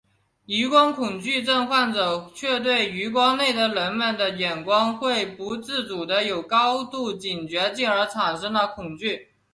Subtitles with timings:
[0.47, 9.29] 余光恐惧症患者却对余光内的人们的眼光会不自主的有高度警觉进而产生了恐惧。